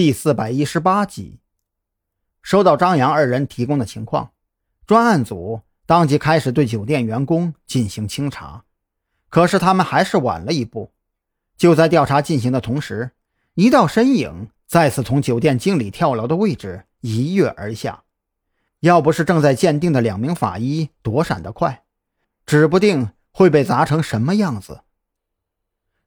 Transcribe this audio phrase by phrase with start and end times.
[0.00, 1.40] 第四百一十八集，
[2.40, 4.32] 收到张扬二人提供的情况，
[4.86, 8.64] 专案组当即开始对酒店员工进行清查。
[9.28, 10.90] 可是他们还是晚了一步。
[11.58, 13.10] 就在调查进行的同时，
[13.52, 18.04] 一道身影再次从酒店经理跳楼的位置一跃而下。
[18.78, 21.84] 要不是正在鉴定的两名法医躲闪得快，
[22.46, 24.80] 指不定会被砸成什么样子。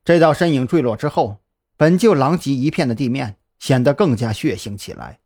[0.04, 1.38] 这道身影坠落之后，
[1.78, 3.38] 本就狼藉一片的地面。
[3.64, 5.22] 显得更加血腥起来，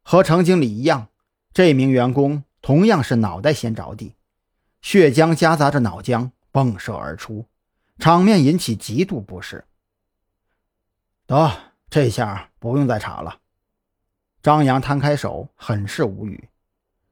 [0.00, 1.08] 和程经理一样，
[1.52, 4.14] 这名员工同样是脑袋先着地，
[4.80, 7.44] 血浆夹杂着脑浆迸射而出，
[7.98, 9.66] 场面引起极度不适。
[11.26, 13.40] 得，这下不用再查了。
[14.42, 16.48] 张扬摊开手，很是无语。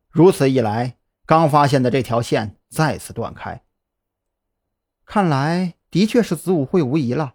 [0.08, 3.62] 如此一来，刚发现的这条线再次断开，
[5.04, 7.34] 看来的确是子午会无疑了，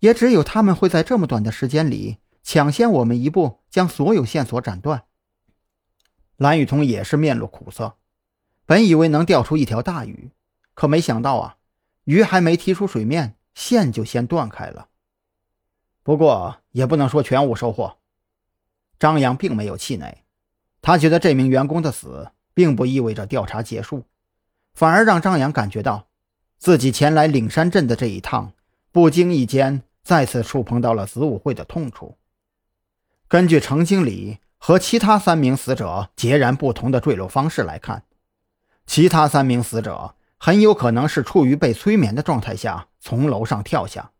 [0.00, 2.18] 也只有他们会在这么短的时间里。
[2.48, 5.04] 抢先我们一步，将所有线索斩断。
[6.38, 7.96] 蓝雨桐也是面露苦涩，
[8.64, 10.30] 本以为能钓出一条大鱼，
[10.72, 11.56] 可没想到啊，
[12.04, 14.88] 鱼还没提出水面，线就先断开了。
[16.02, 17.98] 不过也不能说全无收获。
[18.98, 20.24] 张扬并没有气馁，
[20.80, 24.04] 他觉得这名员工的死并不意味着调查结束，
[24.72, 26.06] 反而让张扬感觉到，
[26.56, 28.54] 自己前来岭山镇的这一趟，
[28.90, 32.16] 不经意间再次触碰到了子午会的痛处。
[33.28, 38.04] 根据程经理和其他三名死者截然不同的坠落方式来看，
[38.86, 44.12] 其他三名死者很有可能是处于被催眠的状态下从楼上跳下。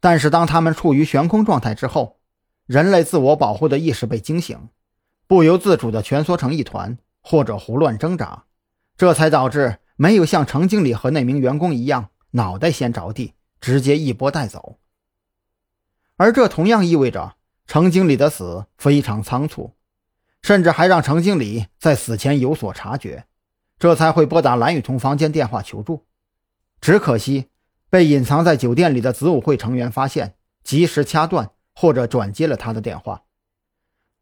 [0.00, 2.20] 但是当他们处于悬空状态之后，
[2.64, 4.70] 人类自我保护的意识被惊醒，
[5.26, 8.44] 不由自主地蜷缩成一团或者胡乱挣扎，
[8.96, 14.78] 这才导致没有像程经理和那名员工一样脑袋先着地，直接一波带走。
[16.16, 17.34] 而这同样意味着。
[17.72, 19.72] 程经理的死非常仓促，
[20.42, 23.24] 甚至还让程经理在死前有所察觉，
[23.78, 26.04] 这才会拨打蓝雨桐房间电话求助。
[26.82, 27.46] 只可惜
[27.88, 33.22] 被隐藏在酒店里的子午会成员发现，及时掐断或者转接了他的电话。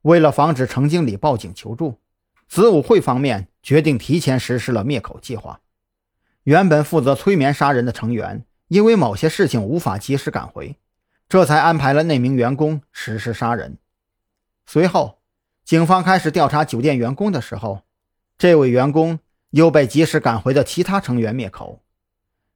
[0.03, 1.98] 为了防止程经理报警求助，
[2.47, 5.58] 子午会方面决定提前实施了灭口计划。
[6.44, 10.76] 原本负责催眠杀人的成员，因为某些事情无法及时赶回。
[11.30, 13.78] 这才安排了那名员工实施杀人。
[14.66, 15.20] 随后，
[15.64, 17.84] 警方开始调查酒店员工的时候，
[18.36, 19.20] 这位员工
[19.50, 21.84] 又被及时赶回的其他成员灭口，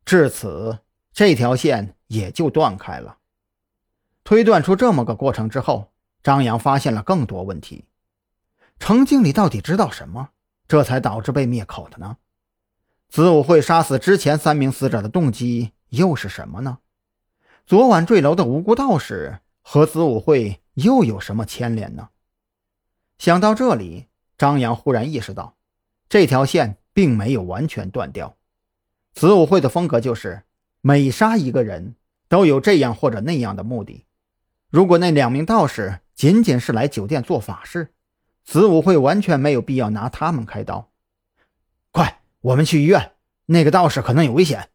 [0.05, 0.81] 至此
[1.13, 3.19] 这条线也就断开了。
[4.25, 7.85] 推断出这么个过程之后，张扬发现了更多问题：
[8.81, 10.31] 程经理到底知道什么，
[10.67, 12.17] 这才导致被灭口的呢？
[13.09, 16.79] 子午会杀死之前三名死者的动机又是什么呢？
[17.67, 22.11] 昨晚坠楼的无辜道士和子午会又有什么牵连呢？
[23.17, 25.57] 想到这里，张扬忽然意识到，
[26.11, 28.37] 这条线并没有完全断掉。
[29.15, 30.43] 子午会的风格就是
[30.83, 31.95] 每杀一个人
[32.29, 34.05] 都有这样或者那样的目的。
[34.69, 37.95] 如果那两名道士仅仅是来酒店做法事，
[38.45, 40.91] 子午会完全没有必要拿他们开刀。
[41.93, 43.13] 快，我们去医院，
[43.47, 44.69] 那个道士可能有危险。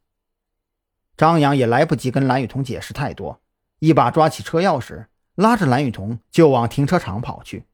[1.20, 3.42] 张扬也来不及跟蓝雨桐解释太多，
[3.80, 7.66] 一把抓起车钥匙，拉着蓝雨桐就往停车场跑去。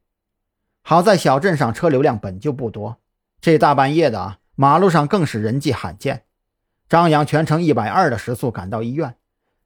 [0.82, 2.98] 好在小镇上车流量本就不多，
[3.40, 6.24] 这大半夜的马路上更是人迹罕见。
[6.88, 9.14] 张扬全程一百二的时速赶到医院，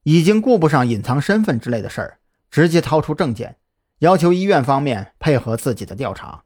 [0.02, 2.18] 已经顾不上隐藏身份之类的事儿，
[2.50, 3.56] 直接掏出证件，
[4.00, 6.42] 要求医院方面配合自己的调查。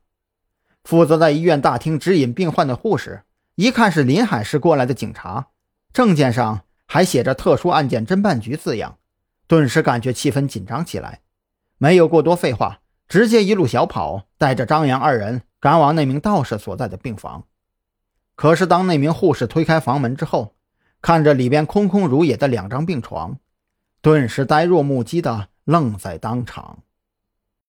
[0.84, 3.24] 负责在医院大厅指引病患的护士
[3.56, 5.48] 一看是临海市过来的警察，
[5.92, 6.60] 证件上。
[6.94, 8.99] 还写着“特殊案件侦办局”字样，
[9.49, 11.22] 顿时感觉气氛紧张起来。
[11.77, 17.49] 没有过多废话，直接一路小跑，带着张扬二人赶往那名道士所在的病房。
[18.37, 20.55] 可是，当那名护士推开房门之后，
[21.03, 23.41] 看着里边空空如也的两张病床，
[24.00, 26.84] 顿时呆若木鸡的愣在当场。